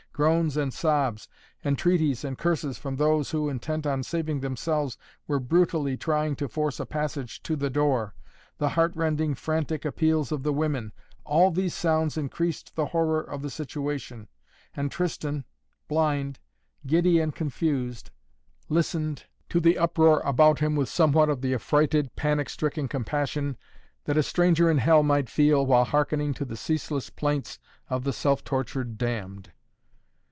[0.13, 1.27] Groans and sobs,
[1.65, 6.79] entreaties and curses from those, who, intent on saving themselves, were brutally trying to force
[6.79, 8.13] a passage to the door,
[8.59, 10.91] the heart rending, frantic appeals of the women
[11.25, 14.27] all these sounds increased the horror of the situation,
[14.75, 15.43] and Tristan,
[15.87, 16.39] blind,
[16.85, 18.11] giddy and confused,
[18.69, 23.57] listened to the uproar about him with somewhat of the affrighted, panic stricken compassion
[24.03, 27.57] that a stranger in hell might feel, while hearkening to the ceaseless plaints
[27.89, 29.51] of the self tortured damned.